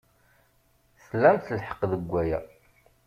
[1.05, 2.39] Tlamt lḥeqq deg waya.